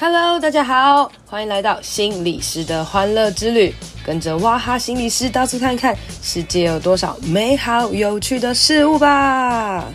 [0.00, 3.74] Hello，大家好，欢迎来到心理师的欢乐之旅，
[4.06, 9.92] 跟着哇哈心理师到处看看，世界有多少美好有趣的事物吧。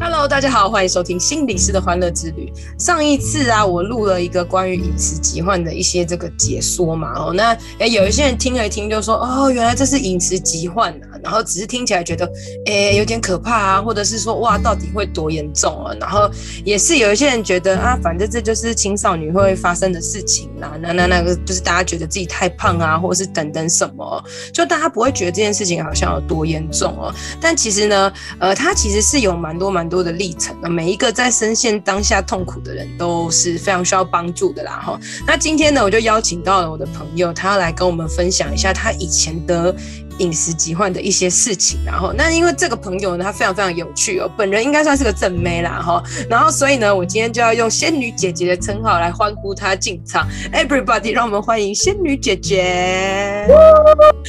[0.00, 2.50] Hello，大家好，欢迎收听心理师的欢乐之旅。
[2.78, 7.56] 上一次啊，我录了一个关于饮食疾患的一些这个解说嘛，哦，那
[7.86, 12.28] 有一些人听了一听就说，哦，原来这是饮食疾患啊，然后只是听起来觉得，
[12.66, 15.94] 诶有点可怕啊，或者是说，哇，到底会多严重啊？
[16.00, 16.28] 然后
[16.64, 27.14] 也是有一些人觉得啊，反正这就是青少女会发生的事情啦，那那那个就是大家觉得自己太胖啊，或者是等等什么，就大家不会觉得这件事情好像有多严重哦。
[27.40, 29.88] 但其实呢，呃，它其实是有蛮多蛮。
[29.92, 34.98] 多的历程的，每一个在深陷当下痛苦的人都是非常需要帮助的啦哈。
[35.26, 39.74] 那今天呢，我就邀请到了我的朋友，他要来跟我们分享一下他以前的
[40.18, 41.80] 饮食疾患的一些事情。
[41.84, 46.02] 然后，那因为这个朋友呢，他非常非常有趣哦，本人应该算是个正妹啦哈。
[46.28, 50.26] 然后，所以呢，我今天就要用仙女姐姐的称号来欢呼她进场。
[50.52, 53.46] Everybody，让我们欢迎仙女姐姐，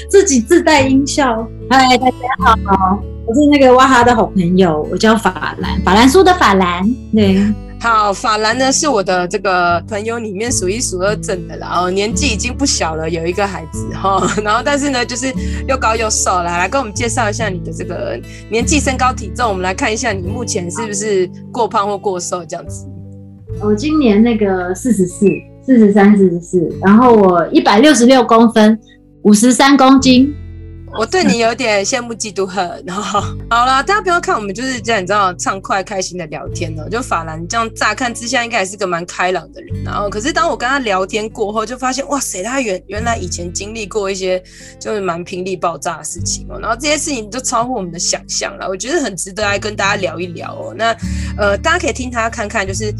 [0.09, 1.47] 自己自带音效。
[1.69, 2.99] 嗨，大家好。
[3.25, 6.83] 我是那个哇哈的好朋友，我叫法兰，法兰说的法兰。
[7.15, 7.39] 对，
[7.83, 11.81] 好，法兰呢是我的这个朋友里面数一数二正的，啦。
[11.81, 15.33] 哦年纪已经不小了，有一个孩子哈， 然后但是呢就是
[15.67, 18.17] 又高又瘦了，来跟我们介绍一下你的这个
[18.49, 22.87] 年纪、身高、体重，我们来看一下你目前是不是过胖或过瘦这样子。
[23.61, 25.25] 我今年那个四十四，
[25.65, 28.79] 四十三、四十四，然后我一百六十六公分，
[29.23, 30.33] 五十三公斤。
[30.95, 36.87] 我对你有点羡慕嫉妒恨，然后好了，大家不要看我们就是这样，你知道畅快开心的聊天呢。
[36.89, 44.41] 就法兰这样乍看之下应该也是个蛮开朗的人，然后可是当我跟他聊天过后，就发现哇塞，他原原来以前经历过一些
[44.79, 50.73] 就是蛮霹雳爆炸的事情哦，然后这些事情都超乎我们的想象了，我觉得很值得来跟大家聊一聊哦。
[50.77, 50.95] 那
[51.37, 52.93] 呃，大家可以听他看看，就是。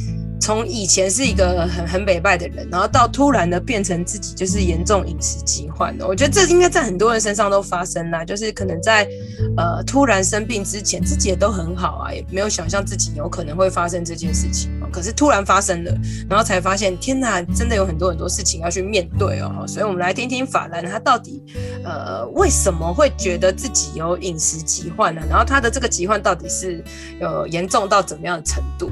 [0.43, 8.25] 从以前是一个很很美败的人，然后到突然的变成自己就是严重饮食疾患的，我觉得这应该在很多人身上都发生啦。
[8.25, 9.07] 就是可能在
[9.55, 15.97] 呃突然生病之前，自己也都很好啊，也没有想象自己有可能会发生这件事情，可是突然发生了，
[16.29, 19.63] 然后才发现天哪，真的有很多很多事情要去面对哦。
[19.65, 21.41] 所以我们来听听法兰他到底
[21.85, 25.21] 呃为什么会觉得自己有饮食疾患呢？
[25.29, 26.83] 然后他的这个疾患到底是
[27.21, 28.91] 有严重到怎么样的程度？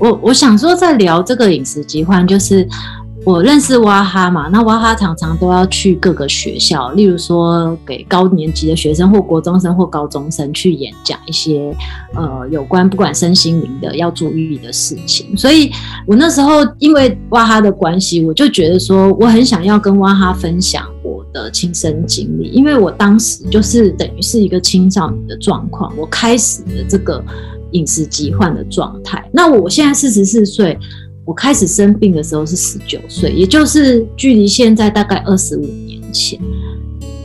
[0.00, 2.66] 我我想说，在聊这个饮食疾患，就是
[3.26, 11.76] 我认识哇哈嘛，那哇哈常常都要去各个学校，例如说给高年级的学生或国中生或高中生去演讲一些
[12.14, 15.36] 呃有关不管身心灵的要注意的事情。
[15.36, 15.70] 所以
[16.06, 27.22] 我那时候因为哇哈的关系，我就觉得说我很想要跟哇哈分享我的亲身经历，因为我当时就是等于是一个青少年的状况，我开始的这个。
[27.72, 29.22] 饮食疾患的状态。
[29.32, 30.78] 那我现在四十四岁，
[31.24, 36.40] 我开始生病的时候是十九岁，也就是距离现在大概二十五年前。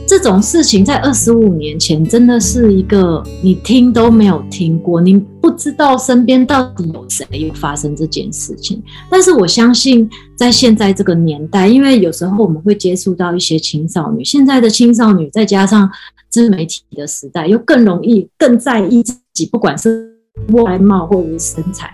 [0.08, 8.80] 这种事情在二十五年前真的是一个你听都没有听过，你不知道身边到底有谁有发生这件事情。
[9.10, 15.90] 但是我相信，在现在这个年代，因为有时候我们会接触到一些青少女，现在的青少女再加上
[16.30, 20.15] 自媒体的时代，又更容易更在意自己，不管是。
[20.52, 21.92] 外貌或者是身材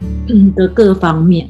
[0.55, 1.49] 的各方面，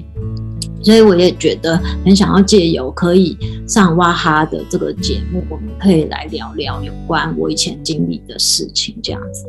[0.82, 3.36] 所以我也觉得很想要借由可以
[3.66, 9.44] 上哇哈的这个节目，我们可以来聊聊有关我以前经历的事情，这样子。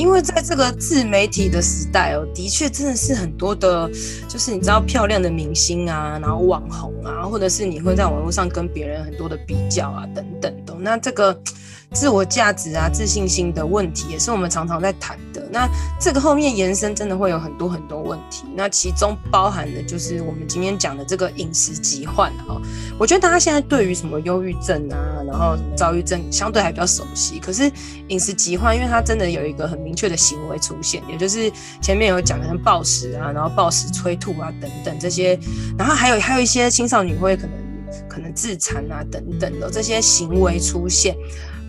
[0.00, 3.86] 因为在这个自媒体的时代哦，的确真的是很多的，
[4.26, 10.74] 就是你知道漂亮的明星啊，然后网红啊，或者是你会在网络上跟别人很多的比较啊，等等的。
[10.80, 11.38] 那这个。
[11.92, 15.44] 自我价值啊，自信心的问题，也是我们常常在谈的。
[15.50, 15.68] 那
[15.98, 18.44] 这个后面延伸，真的会有很多很多问题。
[18.54, 22.62] 那其中包含的就是我们今天讲的这个饮食疾患啊。
[22.96, 24.96] 我觉得大家现在对于什么忧郁症啊，
[25.26, 27.40] 然后躁郁症相对还比较熟悉。
[27.40, 27.68] 可是
[28.06, 31.50] 饮食疾患，因为它真的有一个很明明确的行为出现，也就是
[31.82, 35.36] 前面有讲的像暴食啊，然后暴食催吐啊等等这些，
[35.76, 41.16] 然后还有还有一些青少年会可能可能自残啊等等的这些行为出现。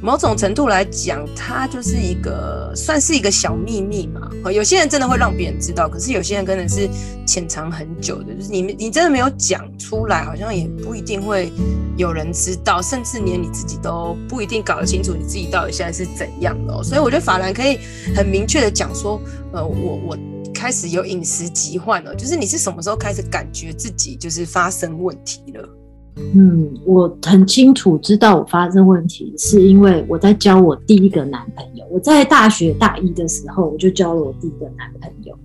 [0.02, 4.30] 某种程度来讲，它就是一个算是一个小秘密嘛。
[4.52, 6.90] 有些人真的会让别人知道，可是有些人可能是
[7.28, 11.52] 潜藏很久的，就是你你真的没有讲出来，好像也不一定会
[11.98, 16.82] 有人知道，甚至连你自己都不一定搞得清楚你自己到底现在是怎样的。
[16.84, 17.78] 所以我觉得法兰可以
[18.16, 19.22] 很明确的讲说，
[19.54, 20.18] 呃，我我
[20.52, 25.70] 开始有饮食疾患了，就是你是什么时候开始感觉自己就是发生问题了？
[26.16, 31.86] 嗯，我很清楚知道我发生问题是因为我在交我第一个男朋友。
[31.90, 35.38] 我在大学大一的时候，我就交了我第一个男朋友。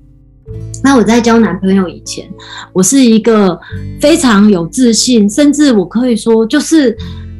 [0.83, 2.29] 那我在交男朋友以前，
[2.73, 3.59] 我是一个
[4.01, 6.97] 非常有自信，甚至我可以说就是。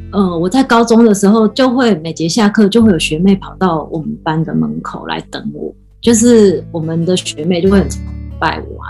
[0.09, 8.01] 呃，我在高中的时候，就会每节下课就会有学妹跑到我们班的门口来等我，就是我们的学妹就会很崇
[8.39, 8.89] 拜我啊，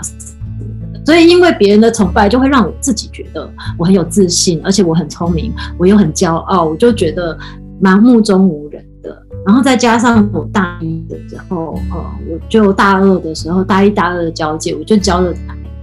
[1.08, 7.34] 所以因为别人的崇拜，就会让我自己觉得我很有自信，而且我很聪明，我又很骄傲，我就觉得
[7.80, 9.22] 蛮目中无人的。
[9.46, 11.96] 然后再加上我大一的时候，呃，
[12.28, 15.32] 我就大二的时候，大一大二的交界，我就交了。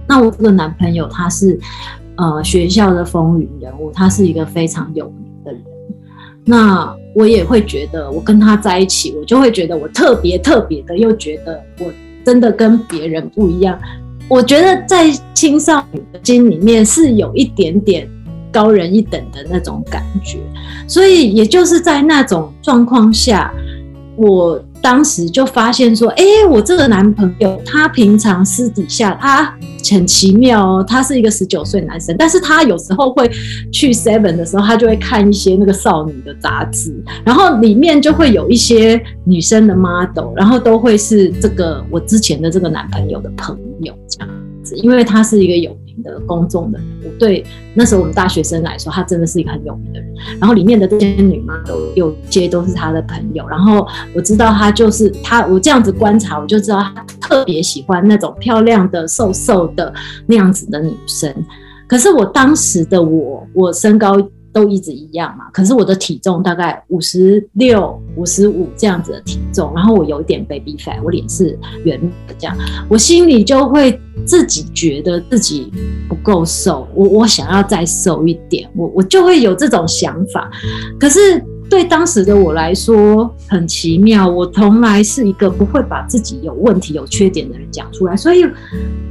[0.06, 1.58] 那我这个男朋友他是
[2.14, 5.60] 呃学校的风云人物，他是一个非常有名的人，
[6.44, 11.86] 那我也会觉得，我跟他在一起，我就会觉得我特别特别的，又觉得我
[12.24, 13.76] 真的跟别人不一样。
[14.28, 18.08] 我觉得在青少年的心里面是有一点点
[18.52, 20.38] 高人一等的那种感觉，
[20.86, 23.52] 所以也就是在那种状况下，
[24.16, 24.60] 我。
[24.86, 29.52] 当时就发现说，哎、我这个男朋友他平常私底下他
[29.90, 33.28] 很奇妙哦，他是一个十九岁男生，但是他有时候会
[33.72, 36.94] 去 Seven 的时候，他就会看一些那个少女的杂志，
[37.24, 44.28] 然后里面就会有一些女生的 model，然后都会是这个我之前的这个男朋友的朋友这样
[44.62, 45.76] 子，因为他是一个有。
[46.06, 47.44] 的公众的人物，对
[47.74, 50.14] 那时候我们大学生来说，他真的是一个很有名的人。
[50.40, 53.46] 然后里面的这些女妈都有些都是他的朋友。
[53.48, 59.92] 然后我知道他就是他，我这样子观察，我就知道他特别喜欢那种漂亮的、瘦瘦的
[60.26, 61.34] 那样子的女生。
[61.86, 64.16] 可是我当时的我，我身高。
[64.56, 72.56] 都一直一样嘛，可是我的体重大概五十六、五十五这样子的体重，然后我有一点 baby fat，我脸是圆的这样，
[72.88, 75.70] 我心里就会自己觉得自己
[76.08, 80.50] 不够瘦，我我想要再瘦一点，我我就会有这种想法。
[80.98, 88.44] 可是对当时的我来说很奇妙，我从来是一个不会把自己有问题、有缺点的人讲出来，所以。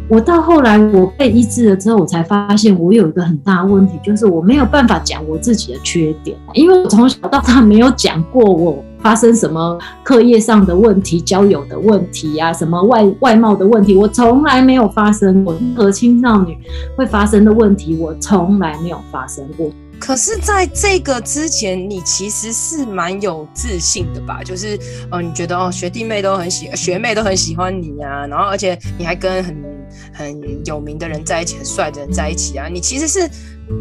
[0.07, 15.56] 我到后来我被医治了之后，我才发现我有一个很大的问题，就是我没有办法讲我自己的缺点，因为我从小到大没有讲过我发生什么课业上的问题、交友的问题啊，什么外外貌的问题，我从来没有发生过。
[15.56, 16.56] 任何青少女
[16.96, 19.72] 会发生的问题，我从来没有发生过。
[20.00, 24.44] 可是，在这个之前，你其实是蛮有自信的吧？
[24.44, 24.77] 就是，
[25.09, 29.56] 哦，你觉得哦，学弟妹都很喜，学妹都很喜欢你啊，然后而且你还跟很
[30.13, 33.27] 很有名的人在一起，很帅的人在一起啊，你其实是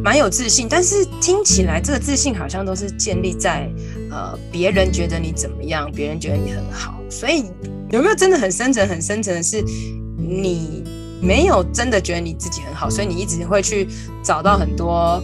[0.03, 0.67] 蛮有自信。
[0.71, 3.69] 但是听起来，这个自信好像都是建立在
[4.11, 6.95] 呃别人觉得你怎么样，别人觉得你很好。
[7.11, 7.45] 所以
[7.91, 9.63] 有没有真的很深层、很深层的是
[10.17, 10.83] 你
[11.21, 13.87] 没有真的觉得你自己很好，所以你一直会去
[14.23, 15.23] 找到很多。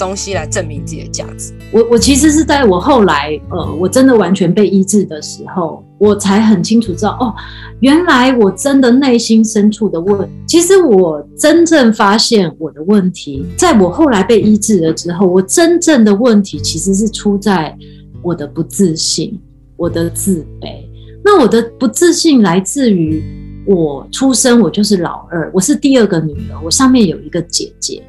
[0.00, 1.52] 东西来证明自己的价值。
[1.70, 7.32] 我我其实是在我后来，呃，我真的完全被医治的时候，我才很清楚知道，哦，
[7.80, 17.76] 原来我真的内心深处的问，其实我真正发现我的问题，在我后来被医治了之后，我真正的问题其实是出在
[18.22, 19.38] 我的不自信，
[19.76, 20.84] 我的自卑。
[21.22, 23.22] 那我的不自信来自于
[23.66, 28.02] 我出生，我就是老二，我是第二个女儿，我上面有一个姐姐。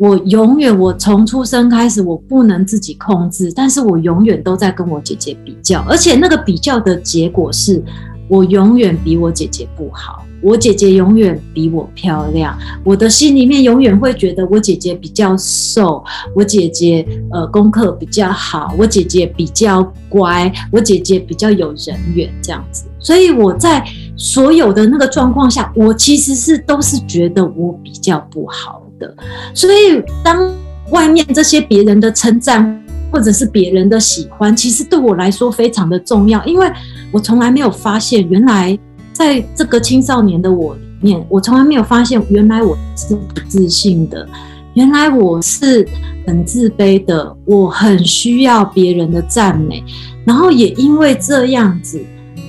[0.00, 7.84] 我永远，我从出生开始，我不能自己控制，但是我永远都在跟我姐姐比较，而且那个比较的结果是，
[8.26, 16.02] 我永远比我姐姐不好，我姐姐永远比我漂亮，我的心里面永远会觉得我姐姐比较瘦，
[16.34, 23.86] 我姐姐呃功课比较好，我姐姐比较乖，我姐姐比较有人缘这样子，所以我在
[24.16, 28.79] 所有的那个状况下，我其实是都是觉得我比较不好。
[29.00, 29.12] 的，
[29.52, 30.54] 所以当
[30.90, 32.80] 外面这些别人的称赞
[33.10, 36.70] 或者是别人的喜欢，其实对我来说非常的重要，因为
[37.10, 38.78] 我从来没有发现，原来
[39.12, 44.28] 在这个青少年的我里面，我从来没有发现，原来我是不自信的，
[44.74, 45.84] 原来我是
[46.26, 49.82] 很自卑的，我很需要别人的赞美，
[50.24, 52.00] 然后也因为这样子，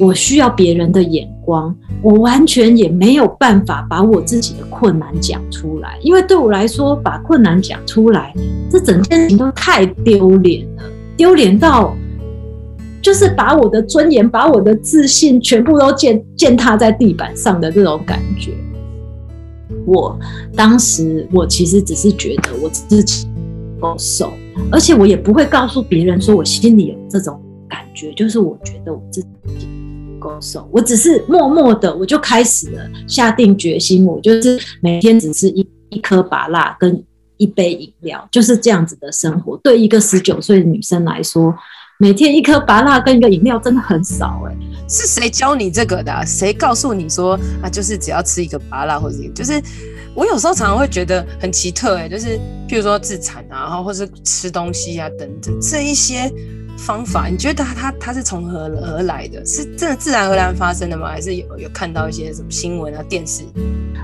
[0.01, 1.74] 我需要别人的眼光。
[2.01, 8.34] 我完全也没有办法把我自己的困难讲出来，因为对我来说，把困难讲出来，
[8.72, 10.84] 这整件事情都太丢脸了，
[11.15, 11.96] 丢脸到
[13.03, 18.51] 就是把我的尊严、把我的自信全部都践践踏在地板上的这种感觉。
[19.86, 20.17] 我
[20.55, 23.27] 当时，我其实只是觉得我自己
[23.79, 24.34] 不够瘦，
[24.72, 27.39] 而且我也不会告诉别人说我心里有这种
[27.70, 29.27] 感觉，就是我觉得我自己。
[30.21, 37.03] 够瘦，我只是默默的，我就开始了下定决心，我就是每天只吃一一颗芭辣跟
[37.37, 39.57] 一杯饮料，就是这样子的生活。
[39.57, 41.53] 对一个十九岁的女生来说，
[42.01, 44.58] 每天一颗芭乐跟一个饮料真的很少哎、欸。
[44.89, 46.25] 是谁教你这个的、啊？
[46.25, 47.70] 谁告诉你说啊？
[47.70, 49.62] 就是只要吃一个芭乐或者就是。
[50.13, 56.29] 我有时候常常会觉得很奇特，哎，就是譬如说自残啊，然后或是吃东西啊等等这一些
[56.77, 59.46] 方法，你觉得它它它是从何而来的？
[59.46, 61.08] 是真的自然而然发生的吗？
[61.08, 63.43] 还是有有看到一些什么新闻啊、电视？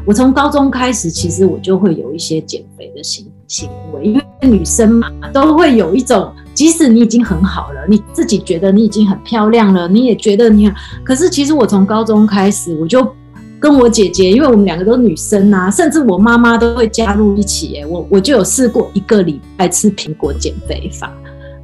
[0.06, 10.72] 我从高中开始，其实我就会有一些减肥的行行为，因为女生嘛，都会有一种，即使你已经很好了，你自己觉得你已经很漂亮了，你也觉得你，
[11.04, 13.08] 可是其实我从高中开始，我就。
[13.60, 17.76] 跟我姐姐，因为我们两个都是女生啊，甚至我妈妈都会加入一起。
[17.78, 21.12] 哎，我我就有试过一个礼拜吃苹果减肥法，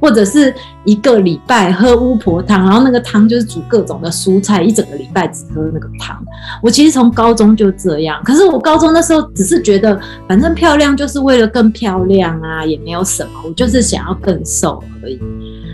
[0.04, 6.22] 或者是一个礼拜喝巫婆汤，然后那个汤就是煮各种的蔬菜，一整个礼拜只喝那个汤。
[6.62, 15.18] 我其实从高中就这样，可是我高中那时候只是觉得，反正漂亮就是为了更漂亮啊，也没有什么，我就是想要更瘦而已。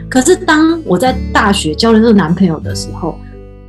[0.09, 3.19] 可是当我在大学交了这个男朋友的时候，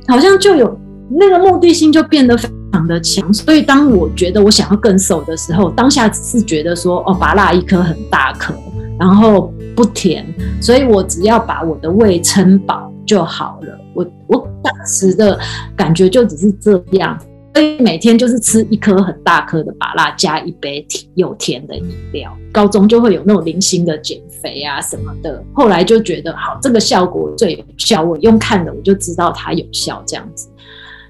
[0.06, 0.78] 好像就有。
[1.14, 8.54] 那个目的性就变得非常的强，所以当我觉得我想要更瘦的时候，当下只是觉得说，哦，芭乐一颗很大颗，
[8.98, 10.26] 然后不甜，
[10.60, 13.78] 所以我只要把我的胃撑饱就好了。
[13.94, 15.38] 我我当时的
[15.76, 17.18] 感觉就只是这样，
[17.54, 22.34] 所以每天就是吃一颗很大颗的芭乐，加一杯甜有甜的饮料。
[22.52, 30.48] 高中就会有那种零星的减肥啊什么的，后来就觉得好，这个效果最有效，我用看的我就知道它有效，这样子。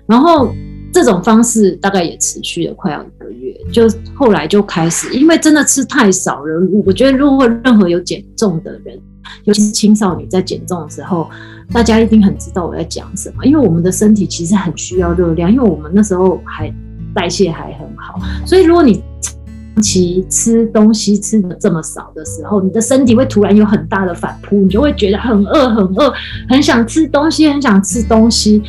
[0.06, 0.52] 然后
[0.92, 6.68] 这种方式大概也持续了快要一个月，就后来就开始，因为真的吃太少了。
[6.84, 8.98] 我觉得如果任何有减重的人，
[9.44, 11.30] 尤其是青少年在减重的时候，
[11.72, 16.72] 大家一定很知道我在讲什么，因为我们的身体其实很需要热量，因为我们那时候还
[17.14, 26.12] 代谢还很好，所以如果你长期吃东西吃的这么少的时候，你的身体会突然有很大的反扑，你就会觉得很饿很饿，
[26.50, 28.62] 很想吃东西，很想吃东西。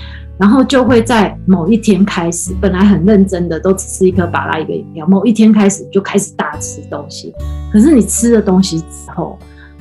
[0.43, 7.33] 然后就会在某一天开始，本来很认真的都只吃一颗巴拉一个饮料，某一天开始就开始大吃东西。
[7.71, 8.85] 可是你吃了东西之
[9.15, 9.39] 后，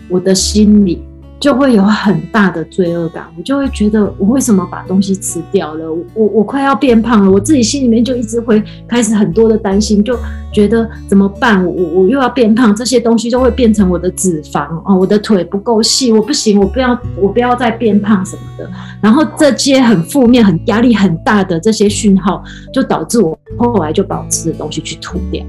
[0.09, 1.03] 我的心里。
[1.43, 5.93] 就会有很大的罪恶感，我就会觉得我为什么把东西吃掉了？
[5.93, 10.17] 我我我快要变胖了，我自己心里面就一直会开始很多的担心，就
[10.53, 11.67] 觉得怎么办？
[11.67, 18.71] 我我又要变胖，这些东西就会变成我的脂肪哦，我的腿不够细，我不行，我不要我不要再变胖什么的。
[19.01, 22.41] 然后这些很负面、很压力很大的这些讯号，
[22.73, 25.45] 就导致我后来就把我吃的东西去吐掉。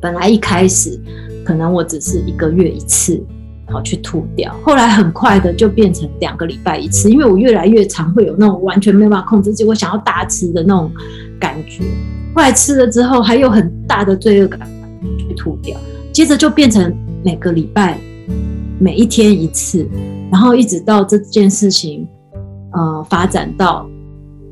[0.00, 1.00] 本来一开始
[1.44, 3.24] 可能我只是一个月一次。
[3.72, 10.90] 好去吐掉，后来很快的就变成两个礼拜一次，因为我越来越常会有那种完全没办法控制，自己，我想要大吃的那种
[11.40, 11.82] 感觉。
[12.34, 14.60] 后来吃了之后，还有很大的罪恶感
[15.18, 15.76] 去吐掉，
[16.12, 16.94] 接着就变成
[17.24, 17.98] 每个礼拜
[18.78, 19.88] 每一天一次，
[20.30, 22.06] 然后一直到这件事情
[22.72, 23.88] 呃发展到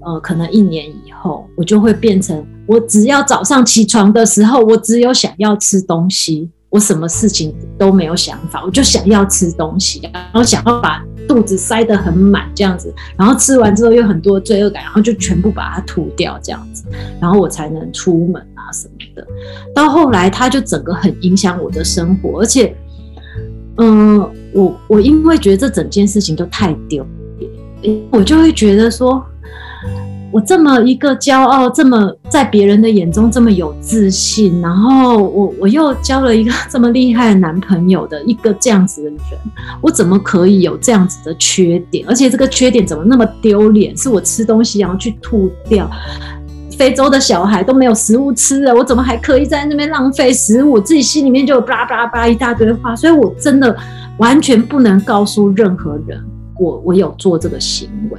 [0.04, 6.50] 呃可能一年以后，我就会变成我只要早上起床的时候，我只有想要吃东西。
[6.72, 16.84] 我什么事情都没有想法，我就想要吃东西，然后想要把肚子塞得很满这样子，然后吃完之后又很多罪恶感，然后就全部把它吐掉这样子，
[17.20, 19.26] 然后我才能出门啊什么的。
[19.74, 22.74] 到后来，它就整个很影响我的生活，而且，
[23.76, 24.18] 嗯、
[24.54, 27.06] 我我因为觉得这整件事情都太丢，
[28.10, 29.22] 我就会觉得说。
[30.32, 39.20] 我这么一个骄傲，这么在别人的眼中这么有自信，然后我我又交了一个这么厉害的男朋友的一个这样子的人，
[39.82, 42.04] 我怎么可以有这样子的缺点？
[42.08, 43.94] 而且这个缺点怎么那么丢脸？
[43.94, 45.90] 是我吃东西然后去吐掉，
[46.78, 50.80] 非洲的小孩都没有食物吃了，我怎么还可以在那边浪费食物？
[50.80, 53.76] 自己心里面就巴拉巴拉巴拉一大堆话，所以我真的
[54.16, 56.18] 完全不能告诉任何人，
[56.58, 58.18] 我我有做这个行为。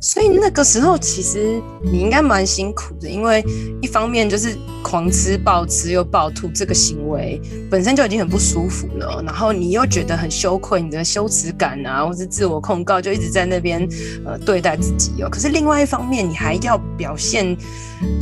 [0.00, 3.44] 所以那个时候，其实你应该蛮辛苦的，因为
[3.82, 7.38] 一方面就是狂吃、暴吃又暴吐这个行为
[7.70, 13.86] 本身就已经很不舒服了，然后你又觉得很羞愧，你的羞耻感啊，或是自我控告就一直在那边
[14.24, 15.28] 呃对待自己哦。
[15.30, 17.54] 可是另外一方面，你还要表现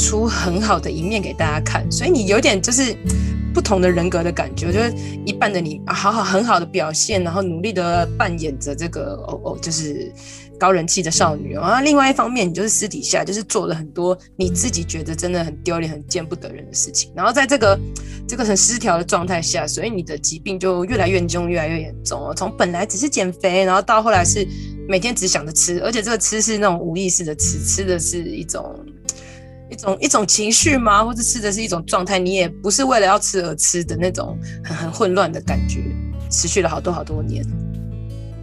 [0.00, 2.92] 出很好的一面给大家看，所以你有点就是
[3.54, 4.92] 不同的人格的感觉，就是
[5.25, 10.12] 一半的你好好很好的表现，然后努力的扮演着这个哦哦，就是。
[10.58, 17.12] 高人气的少女，然后另外一方面，你就是私底下就是做了很多你自己觉得真的很丢脸、很见不得人的事情。
[17.14, 17.78] 然后在这个
[18.26, 22.34] 这个很失调的状态下，所以你的疾病就越来越严重、越来越严重哦。
[22.34, 24.46] 从本来只是减肥，然后到后来是
[24.88, 28.84] 每天只想着吃，而且这个吃是那种无意识的吃，吃的是一种
[29.70, 31.04] 一种一种情绪吗？
[31.04, 32.18] 或者吃的是一种状态？
[32.18, 35.80] 你也不是为了要吃而吃的那种很很混乱的感觉，
[36.30, 37.46] 持续了好多好多年。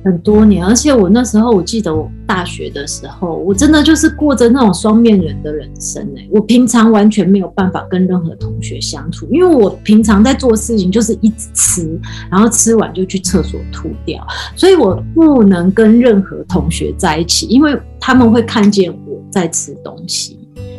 [0.05, 6.29] 很多年，而且我那时候，我记得我大学的时候，我真的就是过着那种双面人的人生欸。
[6.31, 14.23] 我平常完全没有办法跟任何同学相处，因为我平常在做事情就是一直吃，然后吃完就去厕所吐掉，
[14.55, 20.34] 所以我不能跟任何同学在一起，因为他们会看见我在吃东西。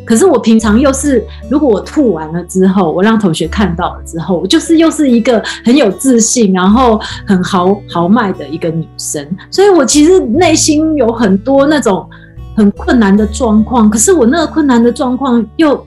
[0.07, 12.09] 可是我平常又是，如果我吐完了之后，我让同学看到了之后，我就是又是一个很有自信，然后很豪豪迈的一个女生，所以我其实内心有很多那种
[12.57, 13.91] 很困难的状况。
[13.91, 15.85] 可是我那个困难的状况又。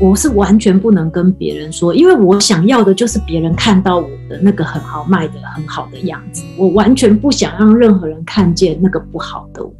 [0.00, 6.42] 我是完全不能跟别人说，因为我想要的就是别人看到我的那个很豪迈的很好的样子。
[6.56, 9.72] 我完全不想让任何人看见那个不好的我。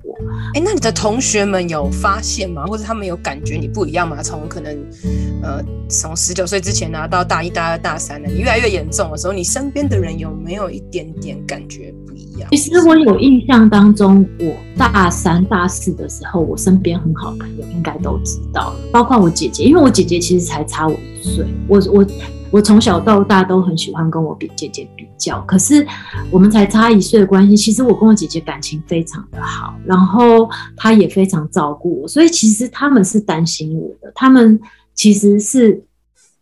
[0.55, 2.67] 哎，那你的同学们有发现吗？
[2.67, 4.23] 或者他们有感觉你不一样吗？
[4.23, 4.77] 从可能
[5.43, 11.95] 呃，从十九岁之前呢，到大一、大二、大三呢，你越来越严重的时候，你身边的人有没有一点点感觉？
[12.51, 21.47] 其实我有印象当中，我大三、大四的时候，我身边很好朋友应该都知道了，包括我姐姐，因为我姐姐其实才差我一岁。
[21.69, 22.07] 我我
[22.51, 25.87] 我从小到大都很喜欢跟我比姐姐比较，可是
[26.31, 34.61] 我们才差一岁的关系，其实我跟我姐姐感情非常的好，然后她也非常照顾我，所以其实他们是担心我的，他们
[34.95, 35.85] 其实是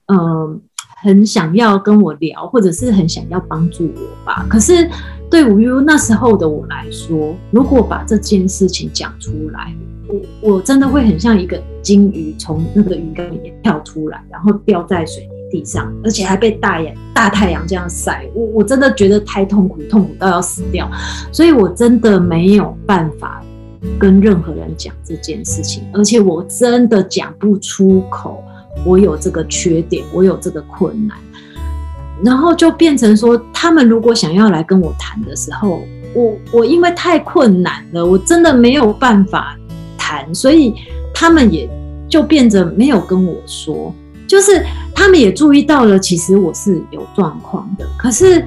[0.07, 0.61] 嗯、呃、
[1.02, 4.88] 很想要跟我聊，或者是很想要帮助我吧，可是。
[5.30, 9.75] 对于那时候的我来说，如果把这件事情讲出来，
[10.08, 20.90] 我我真的会很像一个金鱼从那个鱼缸里面跳出来，然后掉在水泥地上，而且还被大眼大太阳这样晒，我我真的觉得太痛苦，痛苦到要死掉，
[21.30, 23.42] 所以我真的没有办法
[23.99, 28.42] 跟任何人讲这件事情，而且我真的讲不出口，
[28.87, 31.18] 我有这个缺点，我有这个困难。
[32.25, 35.82] 然后就变成说，他们如果想要来跟我谈的时候，
[36.14, 39.56] 我我因为太困难了，我真的没有办法
[39.96, 40.75] 谈，所以
[41.14, 41.68] 他们也
[42.08, 43.94] 就变得没有跟我说。
[44.26, 44.62] 就是
[44.95, 48.45] 他们也注意到了，其实我是有状况的，可是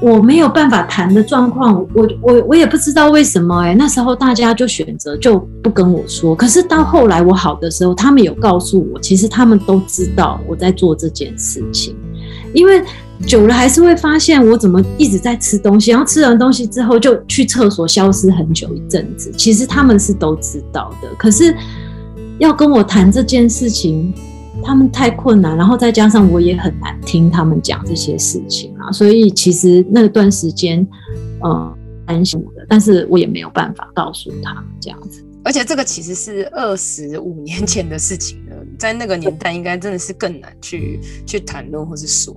[0.00, 11.96] 我没有办法谈的状况，我我我也不知道为什么哎、那时候大家就选择就不跟我说，可是到后来我好的时候，他们有告诉我，其实他们都知道我在做这件事情。
[12.54, 12.82] 因为
[13.26, 19.30] 久了还是会发现我怎么一直在吃东西，然后吃完东西之后就去厕所消失很久一阵子。
[19.36, 21.54] 其实他们是都知道的，可是
[22.38, 24.12] 要跟我谈这件事情，
[24.62, 28.92] 他们太困难，然后再加上我也很难听他们讲这些事情啊。
[28.92, 30.86] 所以其实那段时间，
[31.44, 31.74] 嗯，
[32.06, 35.23] 担心我的，但是我也没有办法告诉他这样子。
[35.44, 42.34] 而且这个其实是二十五年前的事情了，在那个年代应该真的是更难去去谈论或是说。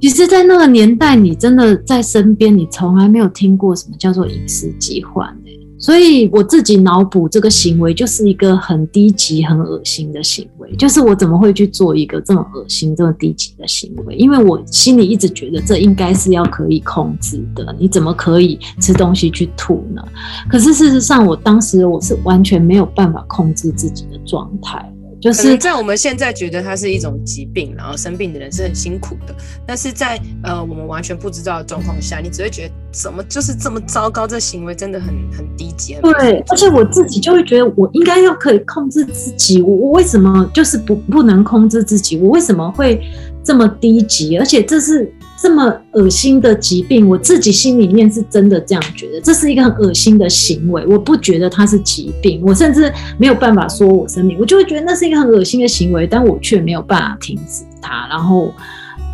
[0.00, 5.36] 其实，在那个年代，你真的在身边，你从来没有听过什么叫做饮食疾患。
[5.78, 14.16] 所以我自己脑补这个行为就是一个很低级、很恶心的行为，就是我怎么会去做一个这么恶心、这么低级的行为？
[14.16, 20.02] 因为我心里一直觉得这应该是要可以控制的，你怎么可以吃东西去吐呢？
[20.50, 24.92] 可是事实上，我当时我是完全没有办法控制自己的状态。
[25.20, 29.34] 就是在我们现在觉得它是一种疾病，然后生病的人是很辛苦的，
[29.66, 35.96] 但是在呃我们完全不知道的状况下，你只会觉得怎么就是这么糟糕，这行为真的很很低级。
[36.02, 42.16] 对，而且我自己就会觉得我应该要可以控制自己，我我为什么就是不不能控制自己？
[42.18, 43.00] 我为什么会
[43.42, 44.38] 这么低级？
[44.38, 45.12] 而且这是。
[45.40, 50.84] 这么恶心的疾病，我自己心里面是真的这样觉得，这是一个很恶心的行为。
[50.86, 58.52] 我不觉得它是疾病，我甚至没有办法说我生病，我就会觉得那是一个很恶心的行为，但我却没有办法停止它，然后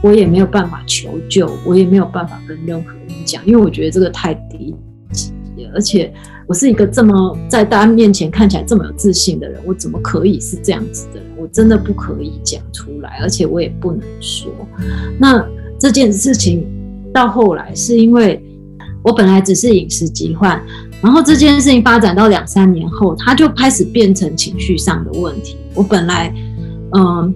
[0.03, 4.75] 我也没有办法求救，我也没有办法跟任何人讲，因为我觉得这个太低
[5.13, 6.11] 级了，而且
[6.47, 11.27] 我是一个这么在大家面前看起来这么有自信的人，我怎么可以是这样子的人？
[11.37, 14.51] 我真的不可以讲出来，而且我也不能说。
[15.19, 15.47] 那。
[15.85, 16.67] 这件事情
[17.13, 18.43] 到后来是因为
[19.03, 20.59] 我本来只是饮食疾患，
[21.03, 25.59] 然后这件事情发展到两三年后，它就开始变成情绪上的问题。
[25.75, 26.35] 我本来，
[26.97, 27.35] 嗯，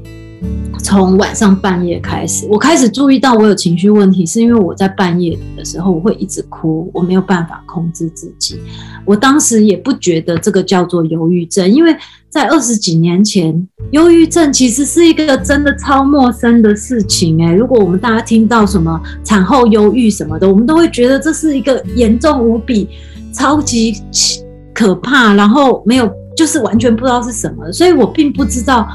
[0.82, 8.58] 从晚上半夜开始，我开始注意到我有情绪问题，是因为我在半夜的时候我会一直哭，我没有办法控制自己。
[9.04, 11.96] 我当时也不觉得这个叫做忧郁症，因为。
[12.30, 17.54] 在二十几年前，忧郁症其实是一个真的超陌生的事情哎。
[17.54, 22.86] 如果我们大家听到什么产后忧郁什么的，我们都会觉得这是一个严重无比、
[23.32, 23.94] 超级
[24.74, 28.86] 可怕，然后没有就是完全不知道是什么，所以我并不知道。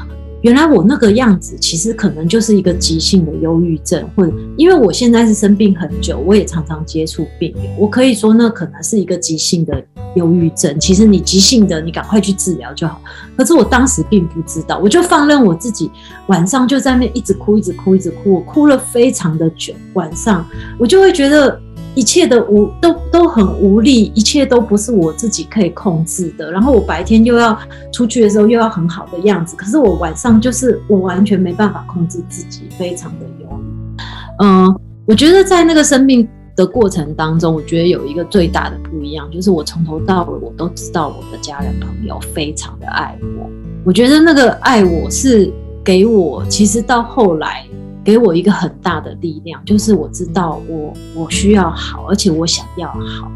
[0.44, 9.82] 原来我那个样子，其实可能就是一个急性的忧郁症，或者因为我现在是生病很久，我也常常接触病人，我可以说那可能是一个急性的
[10.16, 10.78] 忧郁症。
[10.78, 13.00] 其实你急性的，你赶快去治疗就好。
[13.38, 15.90] 可是我当时并不知道，我就放任我自己，
[16.26, 19.72] 晚上就在那一直哭，一直哭，一直哭，我哭了非常的久。
[19.94, 20.46] 晚上
[20.78, 21.58] 我就会觉得。
[21.94, 26.50] 一切的无都都很无力，一切都不是我自己可以控制的。
[26.50, 27.56] 然后我白天又要
[27.92, 34.02] 出去的时候又要很好的样子，可是我晚上就是我完全没办法控制自己，非常的忧郁。
[34.42, 43.48] 嗯，我觉得在那个生病的过程当中，我觉得有一个最大的不一样，就是我从头到尾我都知道我的家人朋友非常的爱我。
[43.84, 45.52] 我觉得那个爱我是
[45.84, 47.64] 给我，其实到后来。
[48.04, 53.30] 给我一个很大的力量，就是我知道我我需要好，而且我想要好。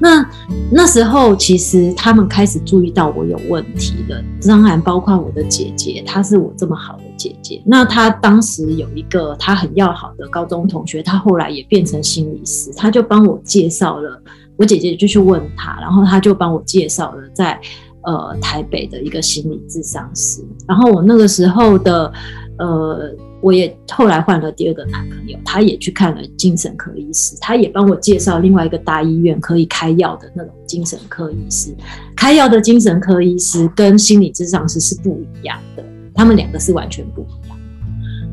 [0.00, 0.24] 那
[0.70, 7.60] 那时候其实他们开始注意到我有问题了，当然包括我的姐姐，她是我这么好的姐姐。
[7.66, 14.22] 那她当时有一个她很要好的高中同学，她后来也变成心理师，她就帮我介绍了。
[14.56, 17.60] 我姐姐就去问他，然后他就帮我介绍了在
[18.02, 20.44] 呃台北的一个心理咨商师。
[20.66, 22.12] 然后我那个时候的
[22.58, 23.14] 呃。
[23.40, 31.72] 我也后来换了第二个男朋友，他也去看了精神科医师，他也帮我介绍另外一个大医院可以开药的那种精神科医师。
[32.16, 35.84] 开药的精神科医师跟心理咨商师是不一样的，
[36.16, 37.56] 他们两个是完全不一样。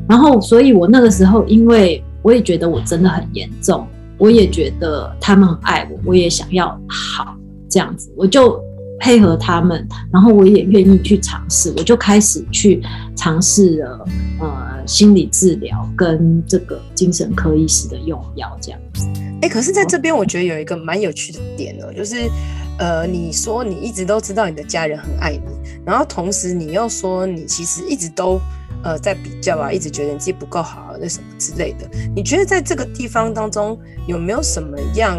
[0.08, 3.86] 然后，所以我那个时候，因为我也觉得我真的很严重，
[4.18, 7.36] 我也觉得他们很爱我，我也想要好
[7.68, 8.60] 这样子，我就
[9.00, 12.82] 配合他们，然后我也愿意去尝试，我就开始去
[13.16, 14.04] 尝试了，
[14.40, 14.76] 呃。
[14.86, 19.04] 心理治疗跟这个精神科医师的用药这样子，
[19.42, 22.30] 哎、可是在这边我觉得有一个蛮有趣的点哦，就是，
[22.78, 25.42] 呃，你说你一直都知道你的家人很爱你，
[25.84, 28.40] 然后同时你又说你其实一直都
[28.84, 35.18] 呃在比较啊，一直觉得你自己不够好，那什么之类的，你觉得在这个地方当中有没有什么样？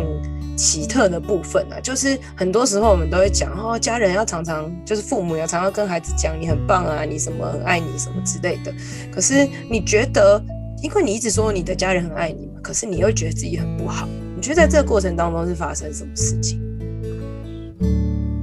[0.57, 8.73] 奇特的部分啊，就是很多时候我们都会讲哦，家人要常常就是父母要常常跟孩子讲你很棒啊，你什么很爱你什么之类的。
[9.11, 10.43] 可是你觉得，
[10.81, 16.59] 因为你一直说你的家人很爱你嘛，可是你又觉得自己很不好，你觉得在这个过程当中是发生什么事情？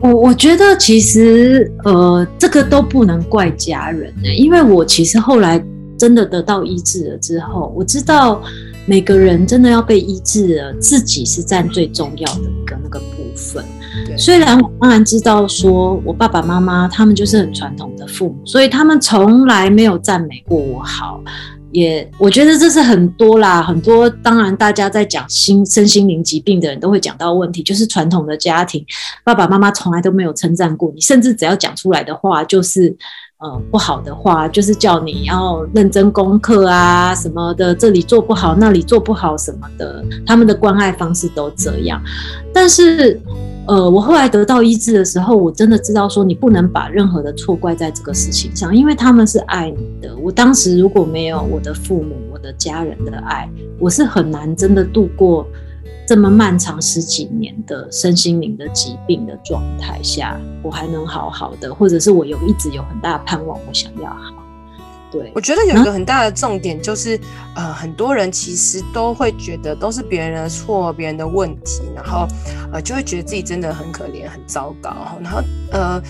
[0.01, 5.61] 我我觉得其实呃，这个都不能怪家人呢，因为我其实后来
[5.99, 8.41] 真的得到医治了之后，我知道。
[8.87, 13.65] 每个人真的要被医治了，自己是占最重要的一个那个部分。
[14.19, 21.23] 虽然我当然知道，说我爸爸妈妈他们就是很传统的父母，所以他们从来没有赞美过我好。
[21.75, 28.83] 也我觉得这是很多啦，很多当然大家在讲心身心灵疾病的人都会讲到问题，就是传统的家庭，
[29.23, 32.97] 爸爸妈妈从来都没有称赞过你，甚至只要讲出来的话就是。
[33.39, 42.01] 呃，不好的话就是叫你要认真功课啊，什么的，这里做不好，那里做不好什么的，他们的关爱方式都这样。
[42.55, 43.21] 但是，
[43.67, 50.15] 呃，我后来得到医治的时候，我真的知道说，你不能把任何的错怪在这个事情上，因为他们是爱你的。
[50.17, 53.49] 我当时如果没有我的父母、我的家人的爱，
[53.79, 55.47] 我是很难真的度过。
[56.07, 64.44] 这么漫长十几年的身心灵的疾病的状态下，我还能好好的，或者是我有一直有很大的盼望，我想要好。
[65.15, 67.17] 对，我觉得有一个很大的重点就是，
[67.55, 72.27] 啊、呃，很多人其实都会觉得都是别人的错、别人的问题，然后
[72.73, 75.17] 呃，就会觉得自己真的很可怜、很糟糕。
[75.23, 76.03] 然后呃，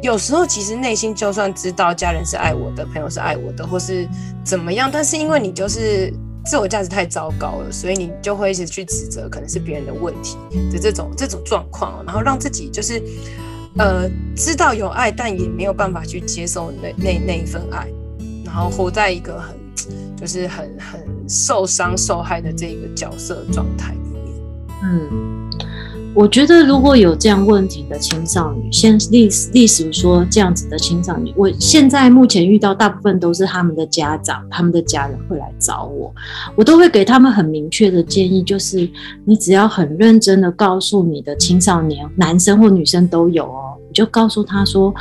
[0.00, 4.08] 有时候其实内心就算知道家人是爱我的，朋友是爱我的，或是
[4.44, 6.14] 怎么样，但是因为你就是。
[6.44, 10.36] 自我价值太糟糕了，所以你就会一直去指责可能是别人的问题
[10.72, 13.00] 的这种这种状况，然后让自己就是
[13.78, 17.86] 呃知道有爱，但也没有办法去接受那那那一份爱，
[18.52, 19.56] 然后活在一个很
[20.14, 24.22] 就是很很受伤受害的这个角色状态里面，
[24.84, 25.50] 嗯。
[26.14, 36.14] 我觉得如果有这样问题的青少女，现历历史说这样子的青少女，我现在目前遇到大部分都是他们的家长、他们的家人会来找我，
[36.54, 38.86] 我都会给他们很明确的建议，就是
[39.24, 44.94] 你只要很认真的告诉你的青少年，男生或女生都有哦，你就告诉他说。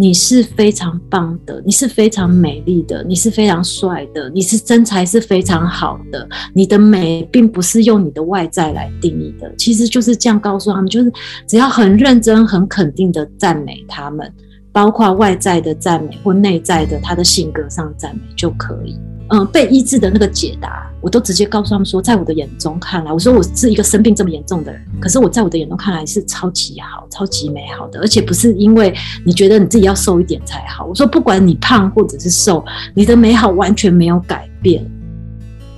[0.00, 6.28] 你是非常棒的，你是非常美丽的，你是非常帅的，你是身材是非常好的。
[6.54, 11.12] 你的美并不是用你的外在来定义的，其实就是这样告诉他们，就是
[11.48, 14.32] 只要很认真、很肯定的赞美他们，
[14.70, 18.96] 包括外在的赞美或内在的他的性格上赞美就可以。
[19.30, 28.94] 嗯、被医治的那个解答，我都直接告诉他们说，在我的眼中看来，我说我是一个生病这么严重的人，可是我在我的眼中看来是超级好、超级美好的，而且不是因为
[29.26, 30.86] 你觉得你自己要瘦一点才好。
[30.86, 32.64] 我说不管你胖或者是瘦，
[32.94, 34.84] 你的美好完全没有改变，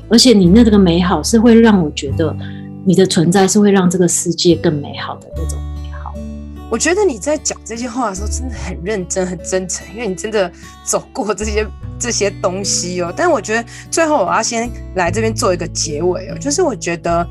[0.09, 2.35] 而且你那个美好是会让我觉得
[2.85, 5.59] 你的存在是会让这个世界更美好的那种。
[6.71, 10.51] 我觉得你在讲这些话的时候真的很认真、很真诚，因为你真的
[10.85, 11.67] 走过这些
[11.99, 13.13] 这些东西哦。
[13.17, 17.27] 但我觉得最后我要先来这边做一个结尾哦，就是我觉得，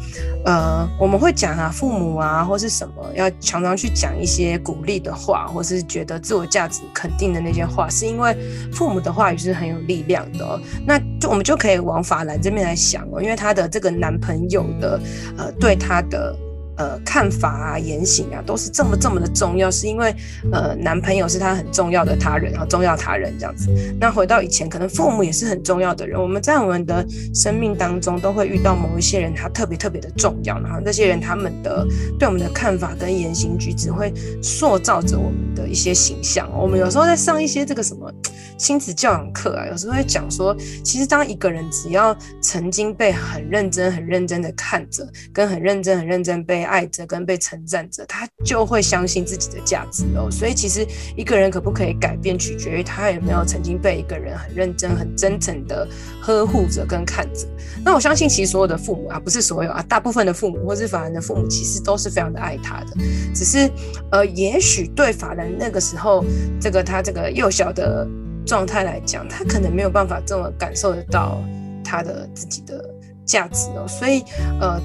[0.45, 8.35] 呃，我们会讲啊，父母啊，或是什么，要常常去讲一些鼓励的话，或是觉得自我价值肯定的那些话，是因为
[8.73, 10.59] 父母的话语是很有力量的。
[10.85, 14.99] 那就我们就可以往法兰这边来想哦，因为她的这个男朋友的，
[15.37, 16.35] 呃，对她的。
[16.79, 20.15] 呃，看法啊，言行啊，都是这么这么的重要，是因为
[20.49, 23.69] 呃，男朋友是他很重要的他人，然后重要他人这样子。
[23.99, 26.17] 那回到以前，可能父母也是很重要的人。
[26.17, 31.85] 我们在我们的生命当中都会遇到某一些人，他特别特别的重要，然后这些人他们的
[32.17, 36.49] 对我们的看法跟言行举止会塑造着我们的一些形象。
[36.57, 38.09] 我们有时候在上一些这个什么
[38.57, 46.68] 亲子教养课啊，有时候会讲说，其实当一个人只要曾经被很认真、很认真的看着，跟很认真、很认真被。
[46.69, 50.29] 爱着跟被称赞着，他就会相信自己的价值哦。
[50.31, 50.85] 所以其实
[51.17, 55.87] 一个人可不可以改变，取决于他有没有曾经被一个人很认真、很真诚的
[56.21, 57.47] 呵护着跟看着。
[57.83, 62.97] 那我相信，其实所有的父母啊，不是所有啊，大部分的父母或是法兰的父母，其实都是非常的爱他的。
[63.33, 63.69] 只是
[64.11, 66.23] 呃，也许对法兰那个时候，
[66.61, 68.07] 这个他这个幼小的
[68.45, 71.41] 状态来讲，他可能没有办法这么感受得到
[71.83, 72.83] 他的自己的
[73.25, 73.87] 价值哦。
[73.87, 74.23] 所以
[74.61, 74.79] 呃。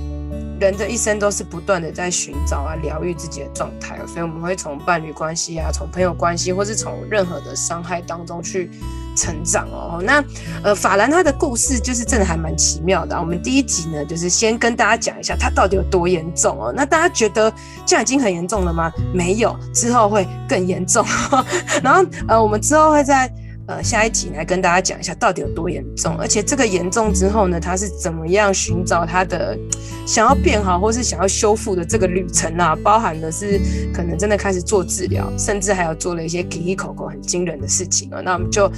[0.61, 8.71] 人的一生都是不断的在寻找啊，疗愈自己的状态，所以我们会从伴侣关系啊，从朋友关系，或是从任何的伤害当中去
[9.17, 10.01] 成长哦。
[10.03, 10.25] 那
[10.63, 13.21] 呃，法兰他的故事就是真的还蛮奇妙的啊。
[13.21, 16.73] 我们第一集呢，就是先跟大家讲一下他到底有多严重哦。
[16.75, 17.53] 那大家觉得
[17.85, 18.93] 这样已经很严重了吗？
[19.13, 21.05] 没有，之后会更严重。
[21.83, 23.31] 然后呃，我们之后会在。
[23.67, 29.59] 呃，下一集来跟大家讲一下到底有多严重，而且这个严重之后呢，他是怎么样寻找他的
[30.07, 32.77] 想要变好或是想要修复的这个旅程啊？
[32.83, 33.59] 包含的是
[33.93, 38.21] 可能真的开始做治疗，甚至还有做了一些奇奇口口很惊人的事情啊。
[38.23, 38.71] 那我们就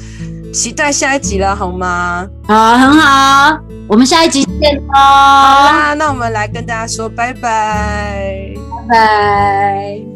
[0.53, 2.29] 期待下一集了，好吗？
[2.44, 4.94] 好，很好，我们下一集见哦。
[4.94, 8.55] 好啦，那我们来跟大家说拜拜，
[8.88, 10.15] 拜拜。